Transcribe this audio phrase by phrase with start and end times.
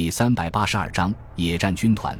[0.00, 2.18] 第三百八十二章野战军团。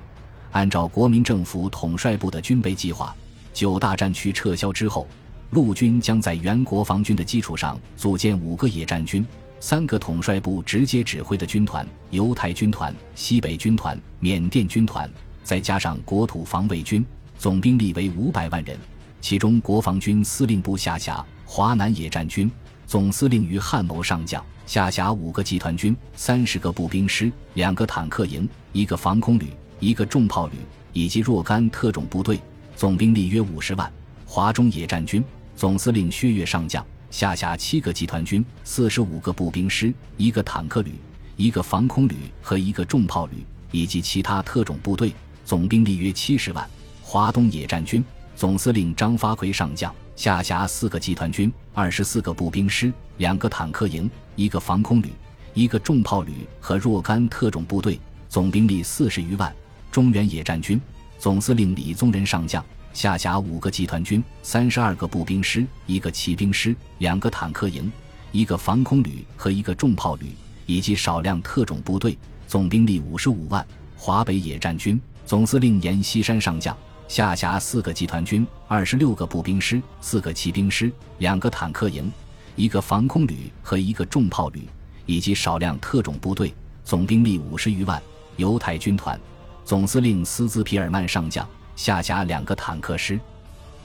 [0.50, 3.16] 按照国民政府统帅部的军备计划，
[3.54, 5.08] 九大战区撤销之后，
[5.52, 9.26] 陆军将在原国防军的基础上组建五个野战军，
[9.60, 15.10] 三个统帅部直接指挥的军团：犹太军团、西北军团、缅甸军团，
[15.42, 17.02] 再加上国土防卫军，
[17.38, 18.76] 总兵力为五百万人。
[19.22, 22.52] 其中，国防军司令部下辖华南野战军，
[22.90, 29.46] 总司令于汉谋上将，下辖五个集团军、三十个步兵师、两个坦克营、一个防空旅。
[29.78, 30.54] 一个重炮旅
[30.92, 32.40] 以及若干特种部队，
[32.74, 33.88] 总兵力约五十万。
[34.26, 35.22] 华中野战军
[35.54, 40.94] 总司令薛岳上将，下辖七个集团军、四十五个步兵师、一个坦克旅、
[41.36, 45.14] 一个防空旅和一个重炮旅，以及其他特种部队，
[45.44, 46.68] 总兵力约七十万。
[47.04, 48.04] 华东野战军
[48.40, 55.12] 总司令张发奎上将，下辖四个集团军、二十四个步兵师、两个坦克营、一个防空旅、
[55.52, 58.00] 一个重炮旅和若干特种部队，
[58.30, 59.54] 总兵力四十余万。
[59.92, 60.80] 中原野战军
[61.18, 62.64] 总司令李宗仁上将，
[62.94, 67.92] 下辖五个集团军、三十二个步兵师、一个骑兵师、两个坦克营、
[68.32, 72.16] 一个防空旅和一个重炮旅，以及少量特种部队，
[72.48, 73.62] 总兵力五十五万。
[73.98, 76.74] 华北野战军总司令阎锡山上将，
[77.10, 82.08] 下辖四个集团军、二十六个步兵师、四个骑兵师、两个坦克营、
[82.54, 84.62] 一个防空旅和一个重炮旅，
[85.06, 88.00] 以及少量特种部队，总兵力五十余万。
[88.36, 89.18] 犹太军团。
[89.64, 91.44] 总司令斯兹皮尔曼上将
[91.74, 93.18] 下辖两个坦克师、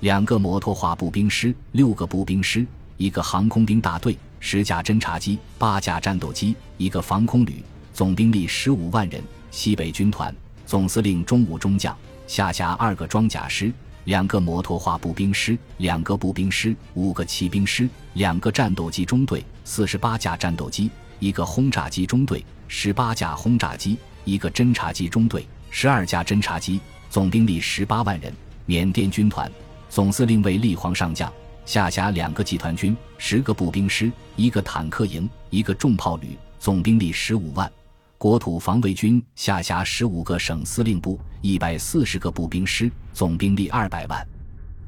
[0.01, 2.63] 两个摩托化步兵师、六个步兵师、
[2.95, 9.19] 一个航空兵大队、十架侦察机、八架战斗机、一个防空旅，总兵力十五万人。
[9.49, 10.31] 西北军团
[10.67, 13.71] 总司令中武中将下辖二个装甲师、
[14.05, 25.45] 两个摩托化步兵师、两个步兵师、五个骑兵师、两个战斗机中队、四十八架战斗机、一个轰炸机中队、十八架轰炸机、一个侦察机中队。
[25.69, 28.33] 十二架侦察机，总兵力十八万人。
[28.65, 29.51] 缅甸军团
[29.89, 31.31] 总司令为立煌上将，
[31.65, 37.71] 下辖两个集团军、十个步兵师、一个坦克营、一个重炮旅，总兵力十五万。
[38.17, 44.27] 国土防卫军下辖十五个省司令部、一百四十个步兵师，总兵力二百万。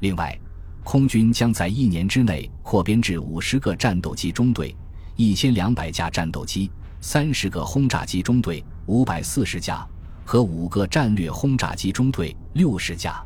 [0.00, 0.38] 另外，
[0.82, 4.74] 空军将在一年之内扩编至五十个战斗机中队、
[5.16, 9.86] 一千两百架战斗机、三十个轰炸机中队、五百四十架。
[10.24, 13.24] 和五个战略轰炸机中队六十架，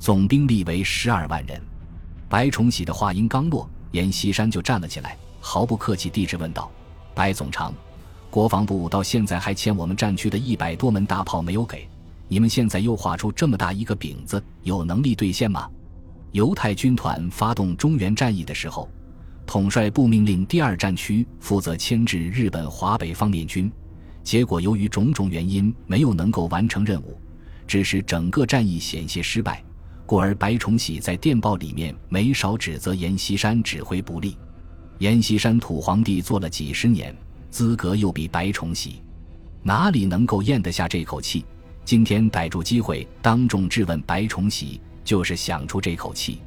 [0.00, 1.62] 总兵力为十二万人。
[2.28, 6.68] 白崇禧的话音刚落，阎锡山就站了起来，毫不客气地质问道
[7.14, 7.72] ：“白总长，
[8.32, 11.86] 国防部到现在还欠我们战区的一百多门大炮没有给，
[12.28, 15.68] 你们现在又画出这么大一个饼子，有能力兑现吗？”
[16.32, 18.88] 犹太军团发动中原战役的时候，
[19.44, 23.70] 统帅部命令第二战区负责牵制日本华北方面军。
[24.22, 27.18] 结果由于种种原因没有能够完成任务，
[27.66, 29.62] 致使整个战役险些失败，
[30.06, 34.38] 故而白崇禧在电报里面没少指责阎锡山指挥不力。
[35.00, 37.14] 阎锡山土皇帝做了几十年，
[37.52, 39.02] 资格又比白崇禧，
[39.62, 41.44] 哪里能够咽得下这口气？
[41.84, 46.40] 今天逮住机会当众质问白崇禧，就是想出这口气。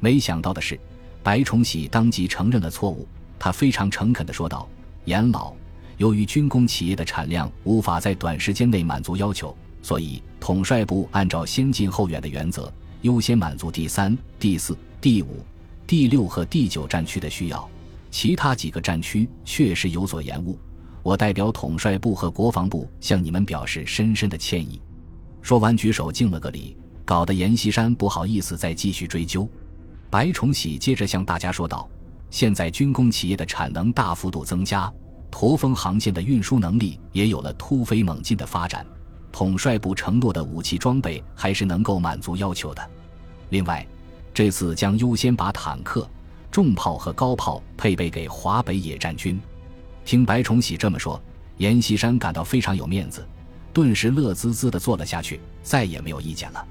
[0.00, 0.78] 没想到的是，
[1.22, 3.06] 白崇禧当即承认了错误，
[3.38, 4.68] 他非常诚恳地说道
[5.06, 5.54] ：“严老。”
[5.98, 12.72] 由于军工企业的产量无法在短时间内满足要求，所以统帅部按照先近后远的原则，
[13.02, 15.44] 优先满足第三、第四、第五、
[15.86, 17.70] 第六和第九战区的需要，
[18.10, 20.58] 其他几个战区确实有所延误。
[21.02, 24.80] 我代表统帅部和国防部向你们表示深深的歉意。
[25.40, 29.48] 说完，举手敬了个礼，搞得阎锡山不好意思再继续追究。
[30.10, 31.88] 白崇禧接着向大家说道
[32.30, 34.92] ：“现在军工企业的产能大幅度增加。”
[35.30, 38.84] 驼峰航线的运输能力也有了突飞猛进的发展，
[39.30, 42.90] 统帅部承诺的武器装备还是能够满足要求的。
[43.50, 43.86] 另外，
[44.34, 46.06] 这次将优先把坦克、
[46.50, 49.40] 重炮和高炮配备给华北野战军。
[50.04, 51.20] 听白崇禧这么说，
[51.58, 53.26] 阎锡山感到非常有面子，
[53.72, 56.66] 顿时乐滋滋地坐了下去，再也没有意见了。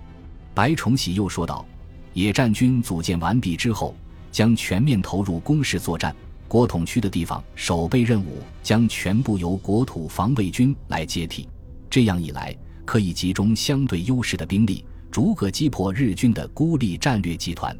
[0.53, 1.65] 白崇禧又说道
[2.13, 3.95] ：“野战军组建完毕之后，
[4.31, 6.13] 将全面投入攻势作战。”
[6.49, 11.47] 国统区的地方守备任务将全部由国土防卫军来接替，
[11.91, 17.77] 这样一来，可以集中相对优势的兵力，逐个击破日军的孤立战略集团。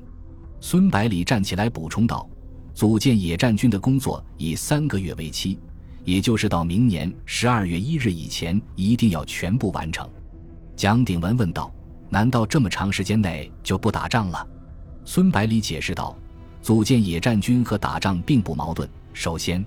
[0.62, 2.28] 孙百里站起来补充道
[2.76, 5.58] ：“组建野战军的工作以三个月为期，
[6.04, 10.08] 也就是到明年十二月一日以前，一定要全部完成。”
[10.76, 11.72] 蒋鼎文问道
[12.10, 14.48] ：“难道这么长时间内就不打仗了？”
[15.06, 16.16] 孙百里解释道。
[16.62, 18.88] 组建野战军和打仗并不矛盾。
[19.14, 19.66] 首先，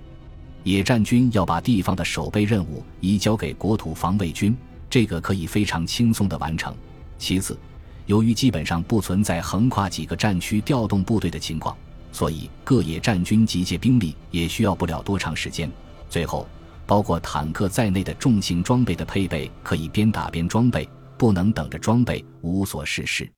[0.62, 4.54] 野战军要把地方的守备任务移交给国土防卫军，
[4.90, 6.72] 这个可以非常轻松地完成。
[7.16, 7.58] 其次，
[8.06, 11.76] 由于基本上不存在横跨几个战区调动部队的情况，
[12.12, 15.70] 所以各野战军集结兵力也需要不了多长时间。
[16.10, 16.46] 最后，
[16.86, 23.30] 包括坦克在内的重型装备的配备可以边打边装备，不能等着装备无所事事。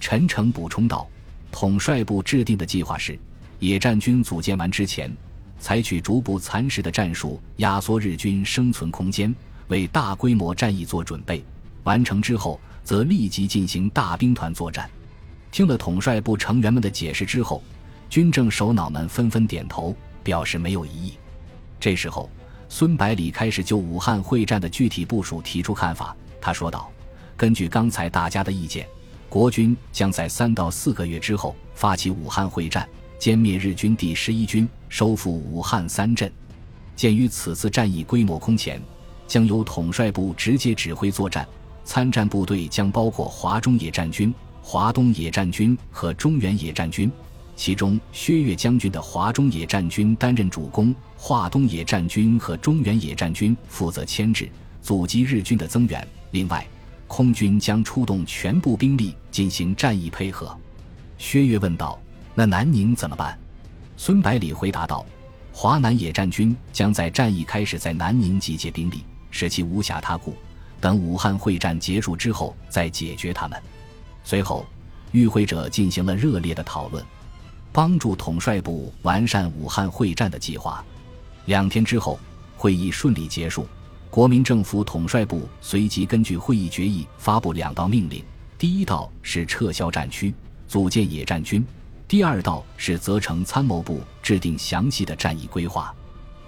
[0.00, 1.08] 陈诚补充道
[1.52, 3.18] ：“统帅部制定的计划是，
[3.58, 5.10] 野战军组建完之前，
[5.58, 9.34] 采取逐步蚕食的战术，压缩日军生存空间，
[9.68, 11.44] 为大规模战役做准备。
[11.84, 14.90] 完成之后，则立即进行大兵团作战。”
[15.52, 17.62] 听了统帅部成员们的解释之后，
[18.08, 21.14] 军政首脑们纷纷点头，表示没有异议。
[21.78, 22.30] 这时候，
[22.68, 26.16] 孙百里开始就武汉会战的具体部署提出看法。
[26.40, 26.90] 他说道
[27.36, 28.86] ：“根据刚才大家的意见。”
[29.28, 32.88] 国军将在三到四个月之后发起武汉会战，
[33.18, 36.30] 歼灭日军第十一军，收复武汉三镇。
[36.96, 38.82] 鉴于此次战役规模空前，
[39.28, 41.46] 将由统帅部直接指挥作战，
[41.90, 44.32] 参战部队将包括华中野战军、
[44.62, 47.10] 华东野战军和中原野战军，
[47.56, 54.48] 其中薛岳将军的华中野战军担任主攻，华东野战军和中原野战军负责牵制、
[54.80, 56.06] 阻击日军的增援。
[56.30, 56.64] 另外，
[57.08, 60.56] 空军将出动全部兵力进行战役配合。
[61.18, 62.00] 薛岳问道
[62.36, 63.36] ：“那南宁怎么办？”
[63.98, 65.04] 孙百里回答道
[65.50, 69.02] ：“华南野战军将在战役开始在南宁集结兵力，
[69.32, 70.36] 使其无暇他顾，
[70.80, 73.60] 等武汉会战结束之后再解决他们。”
[74.24, 74.66] 随后，
[75.12, 77.04] 与会者进行了热烈的讨论，
[77.72, 80.84] 帮助统帅部完善武汉会战的计划。
[81.46, 82.18] 两天之后，
[82.56, 83.66] 会议顺利结束。
[84.10, 88.24] 国民政府统帅部随即根据会议决议发布两道命令：
[88.58, 90.34] 第一道是撤销战区，
[90.66, 91.62] 组建野战军；
[92.08, 95.94] 第二道是责成参谋部制定详细的战役规划。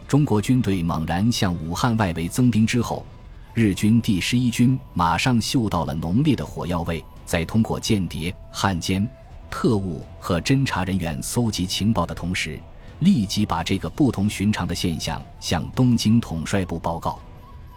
[0.08, 3.06] 中国军队猛然向武汉外围增兵之后，
[3.54, 9.06] 日军第十一军马上嗅到了浓烈的火药味，在通过间谍、汉奸、
[9.50, 12.58] 特务和侦查人员搜集情报的同时，
[13.00, 17.20] 立即把这个不同寻常的现象向东京统帅部报告。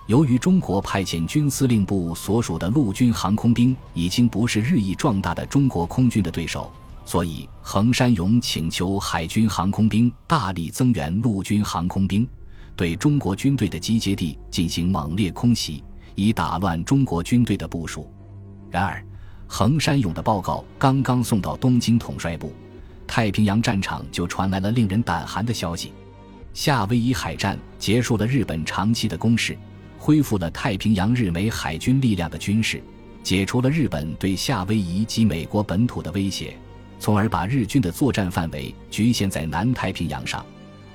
[0.07, 6.71] 由于中国派遣军司令部所属的陆军航空兵已经不是日益壮大的中国空军的对手，
[7.03, 12.25] 所以横山勇请求海军航空兵大力增援陆军航空兵，
[12.75, 15.83] 对中国军队的集结地进行猛烈空袭，
[16.15, 18.11] 以打乱中国军队的部署。
[18.69, 19.03] 然而，
[19.47, 22.53] 横山勇的报告刚刚送到东京统帅部，
[23.07, 25.93] 太平洋战场就传来了令人胆寒的消息：
[26.53, 29.57] 夏威夷海战结束了日本长期的攻势。
[29.97, 32.79] 恢复了太平洋日美海军力量的军事，
[33.23, 36.55] 解除了日本对夏威夷及美国本土的威胁，
[36.99, 40.45] 从而把日军的作战范围局限在南太平洋上。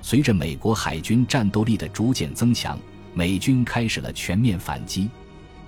[0.03, 2.79] 随着美国海军战斗力的逐渐增强，
[3.15, 5.09] 美军开始了全面反击。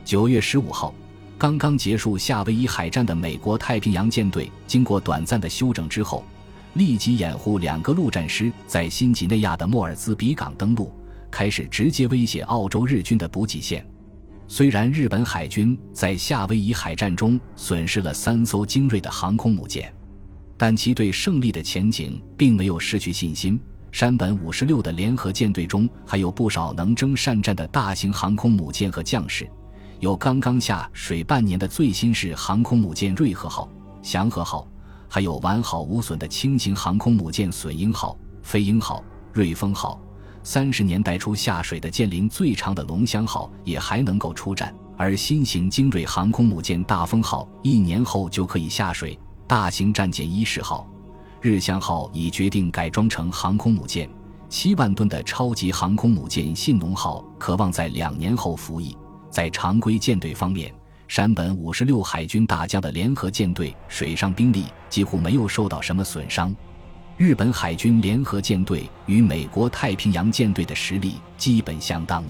[0.05, 0.95] 九月十五号，
[1.39, 6.25] 刚刚结束夏威夷海战的美国太平洋舰队，经过短暂的休整之后，
[6.75, 10.93] 立即掩护两个陆战师在新几内亚的莫尔兹比港登陆。
[11.31, 13.83] 开始直接威胁澳洲日军的补给线。
[14.47, 19.91] 虽然日本海军在夏威夷海战中损失了三艘精锐的航空母舰，
[20.59, 23.59] 但其对胜利的前景并没有失去信心。
[23.93, 29.47] 山本五十六的联合舰队中还有不少能征善战的大型航空母舰和将士，
[30.01, 33.69] 有刚刚下水半年的最新式航空母舰“瑞和号
[34.01, 34.67] ”“祥和号”，
[35.09, 40.01] 还有完好无损的轻型航空母舰“隼鹰号”“飞鹰号”“瑞风号”。
[40.43, 49.17] 三十年代初下水的舰龄最长的“龙香号”也还能够出战，而新型精锐航空母舰“大风号”一年后就可以下水。
[49.47, 50.89] 大型战舰“伊势号”、
[51.43, 54.09] “日向号”已决定改装成航空母舰。
[54.49, 58.97] 七万吨的超级航空母舰“信浓号”渴望在两年后服役。
[59.31, 60.73] 在常规舰队方面，
[61.09, 66.55] 山本五十六海军大将的联合舰队水上兵力几乎没有受到什么损伤。
[67.17, 72.25] 日本海军联合舰队与美国太平洋舰队的实力基本相当，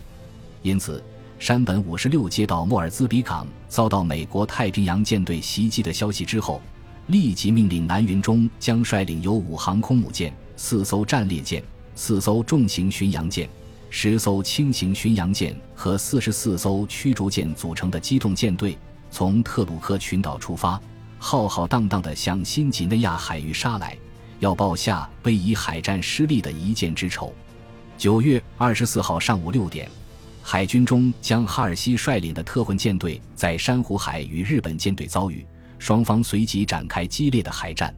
[0.63, 1.03] 因此，
[1.39, 6.61] 山本五十六接到莫尔兹比港遭到美国太平洋舰队袭击的消息之后，
[7.09, 11.63] 立即命令南云中将率领由五航空母舰、四艘战列舰、
[11.95, 13.49] 四艘重型巡洋舰、
[13.91, 18.79] 十艘轻型巡洋舰和四十四艘驱逐舰组成的机动舰队，
[19.11, 20.81] 从特鲁克群岛出发，
[21.19, 23.97] 浩浩荡荡地向新几内亚海域杀来。
[24.39, 27.33] 要报夏威夷海战失利的一箭之仇。
[27.97, 29.89] 九月二十四号上午六点，
[30.43, 35.47] 海军中将哈尔西率领的特混舰队在珊瑚海与日本舰队遭遇，
[35.83, 37.93] 双方随即展开激烈的海战。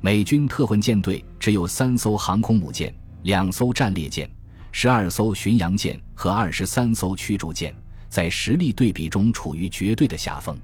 [0.00, 4.30] 美军特混舰队只有三艘航空母舰、两艘战列舰、
[4.70, 7.74] 十二艘巡洋舰和二十三艘驱逐舰
[8.08, 10.56] 在实力对比中处于绝对的下风。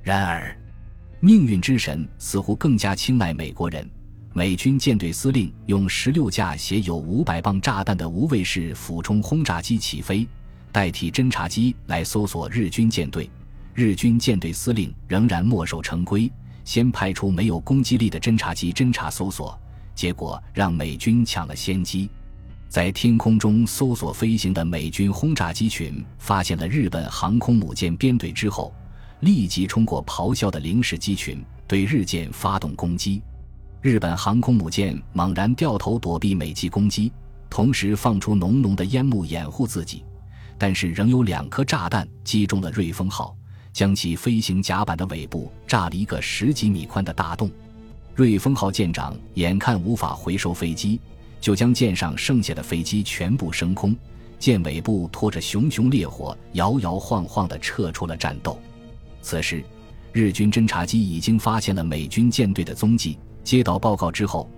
[0.00, 0.56] 然而，
[1.18, 3.84] 命运之神似乎更加青睐美国人。
[4.32, 10.24] 美军舰队司令用十六架携有五百磅炸弹的无畏式俯冲轰炸机起飞，
[10.70, 13.28] 代替侦察机来搜索日军舰队。
[13.76, 16.32] 日军舰队司令仍然墨守成规，
[16.64, 19.54] 先派出没有攻击力的侦察机侦察搜索，
[19.94, 22.08] 结果让美军抢了先机。
[22.70, 28.74] 在天空中搜索飞行的美军轰炸机群发现了日本航空母舰编队之后，
[29.20, 33.20] 立即冲过咆哮的零式机群，对日舰发动攻击。
[33.82, 37.12] 日本航空母舰猛然掉头躲避美机攻击，
[37.50, 40.02] 同时放出浓浓的烟幕掩护自己，
[40.56, 43.36] 但是仍有两颗炸弹击中了瑞丰号，
[43.76, 47.50] 将其飞行甲板的尾部炸了一个十几米宽的大洞。
[48.14, 50.98] 瑞丰号舰长眼看无法回收飞机，
[51.42, 53.94] 就将舰上剩下的飞机全部升空，
[54.38, 58.58] 舰尾部拖着熊熊烈火，摇摇晃晃地撤出了战斗。
[59.20, 59.62] 此时，
[60.10, 63.18] 日军侦察机已经发现了美军舰队的踪迹。
[63.44, 64.48] 接到报告之后，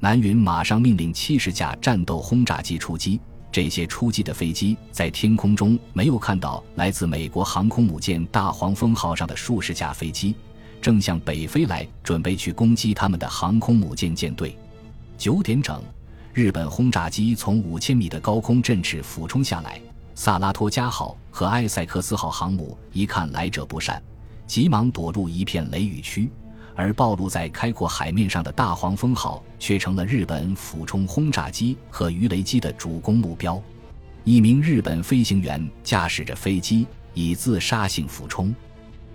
[0.00, 3.18] 南云马上命令七十架战斗轰炸机出击。
[3.56, 10.34] 这些出击的飞机在天空中没有看到来自美国航空母舰“大黄蜂号”上的数十架飞机，
[10.78, 14.58] 正向北飞来，准备去攻击他们的航空母舰舰队。
[15.16, 15.82] 九点整，
[16.34, 19.80] 日本轰炸机从五千米的高空振翅俯冲下来。
[20.14, 24.02] 萨拉托加号和埃塞克斯号航母一看来者不善，
[24.46, 26.30] 急忙躲入一片雷雨区。
[26.76, 33.60] 而暴露在开阔海面上的大黄蜂号却成了日本俯冲轰炸机和鱼雷机的主攻目标。
[34.22, 38.54] 一名日本飞行员驾驶着飞机以自杀性俯冲，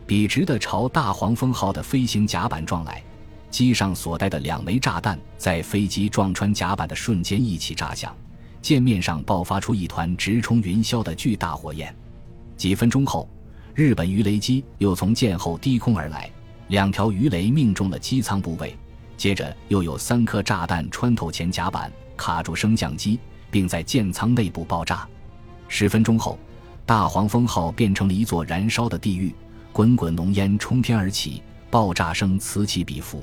[0.07, 3.01] 笔直地朝大黄蜂号的飞行甲板撞来。
[3.51, 8.15] 机上所带的两枚炸弹在飞机撞穿甲板的瞬间一起炸响，
[8.61, 11.93] 舰面上爆发出一团直冲云霄的巨大火焰。
[12.55, 13.29] 几分钟后，
[13.75, 16.31] 日本鱼雷机又从舰后低空而来。
[16.71, 18.73] 两条鱼雷命中了机舱部位，
[19.17, 23.19] 接着又有三颗炸弹穿透前甲板，卡住升降机，
[23.51, 25.05] 并在舰舱内部爆炸。
[25.67, 26.39] 十分钟后，
[26.85, 29.35] 大黄蜂号变成了一座燃烧的地狱，
[29.73, 33.21] 滚滚浓烟冲天而起，爆炸声此起彼伏。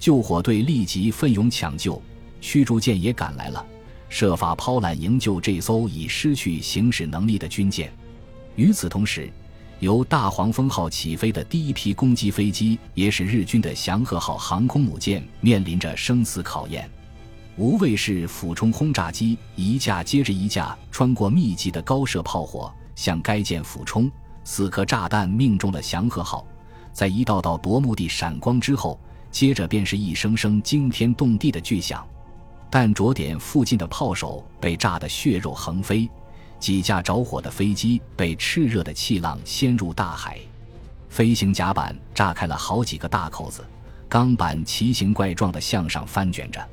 [0.00, 2.02] 救火队立即奋勇抢救，
[2.40, 3.64] 驱逐舰也赶来了，
[4.08, 7.92] 设法抛缆营救这艘已失去行驶能力的军舰。
[8.56, 9.32] 与此同时，
[9.82, 16.88] 由大黄蜂号起飞的第一批攻击飞机，也使日军的祥和号航空母舰面临着生死考验。
[17.56, 24.08] 无畏式俯冲轰炸机一架接着一架穿过密集的高射炮火向该舰俯冲，
[24.44, 26.46] 四颗炸弹命中了祥和号，
[26.92, 28.96] 在一道道夺目的闪光之后，
[29.32, 32.06] 接着便是一声声惊天动地的巨响，
[32.70, 36.08] 弹着点附近的炮手被炸得血肉横飞。
[36.62, 40.38] 几架着火的飞机被炽热的气浪掀入大海，
[41.08, 43.64] 飞行甲板炸开了好几个大口子，
[44.08, 46.64] 钢板奇形怪状的向上翻卷着。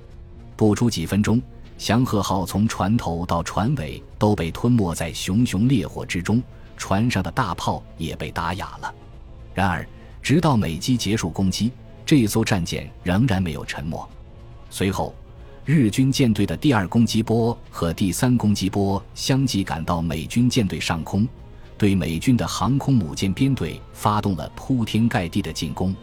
[0.56, 1.42] 不出几分钟，
[1.80, 6.40] 祥和号从船头到船尾都被吞没在熊熊烈火之中，
[6.78, 8.94] 船上的大炮也被打哑了。
[9.56, 9.84] 然而，
[10.22, 11.72] 直到美机结束攻击，
[12.06, 14.08] 这艘战舰仍然没有沉没。
[14.70, 15.16] 随后。
[15.72, 21.28] 日军舰队的第二攻击波和第三攻击波相继赶到美军舰队上空，
[21.78, 25.96] 对美军的航空母舰编队发动了铺天盖地的进攻，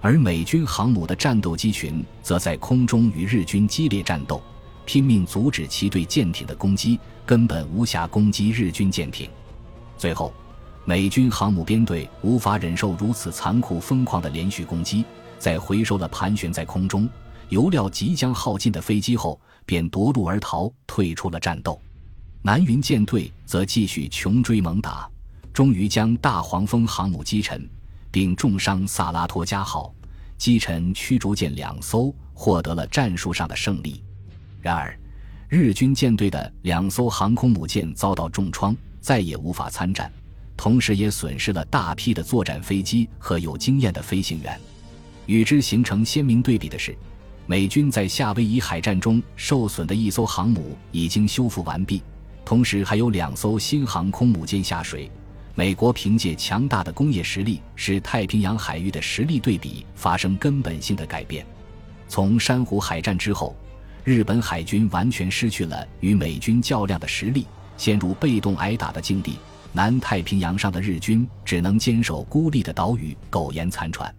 [0.00, 4.42] 而美军航母的战斗机群则在空中与日军激烈战斗，
[4.84, 9.30] 拼命阻止其对舰艇的攻击，根本无暇攻击日军舰艇。
[9.96, 10.34] 最后，
[10.84, 15.04] 美军航母编队无法忍受如此残酷疯狂的连续攻击，
[15.38, 17.08] 在回收了盘旋在空中。
[17.48, 21.80] 油料即将耗尽的飞机后，便夺路而逃，退出了战斗。
[22.42, 25.08] 南云舰队则继续穷追猛打，
[25.52, 27.68] 终于将大黄蜂航母击沉，
[28.10, 29.94] 并重伤萨拉托加号，
[30.36, 34.02] 击沉驱逐舰两艘，获得了战术上的胜利。
[34.60, 34.98] 然而，
[35.48, 40.10] 日军舰队的两艘航空母舰遭到重创，再也无法参战，
[40.56, 44.60] 同时也损失了大批的作战飞机和有经验的飞行员。
[45.26, 46.96] 与之形成鲜明对比的是。
[47.48, 52.02] 美军在夏威夷海战中受损的一艘航母已经修复完毕，
[52.44, 55.08] 同时还有两艘新航空母舰下水。
[55.54, 61.46] 美国凭借强大的工业实力，使太平洋海域的实力对比发生根本性的改变。
[62.08, 63.54] 从珊瑚海战之后，
[64.02, 69.38] 日本海军完全失去了与美军较量的实力，陷入被动挨打的境地。
[69.72, 74.12] 南太平洋上的日军只能坚守孤立的岛屿，苟延残喘。